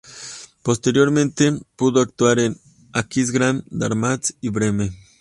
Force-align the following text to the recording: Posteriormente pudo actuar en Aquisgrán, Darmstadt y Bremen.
Posteriormente 0.63 1.51
pudo 1.75 2.01
actuar 2.01 2.39
en 2.39 2.57
Aquisgrán, 2.91 3.63
Darmstadt 3.69 4.31
y 4.41 4.49
Bremen. 4.49 4.97